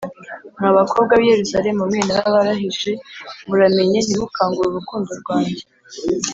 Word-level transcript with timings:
Mwa 0.57 0.71
bakobwa 0.77 1.13
b 1.15 1.21
i 1.25 1.29
Yerusalemu 1.31 1.81
mwe 1.89 1.99
narabarahije 2.07 2.91
muramenye 3.47 3.97
ntimukangure 4.01 4.67
urukundo 4.69 5.11
rwanjye 5.21 5.63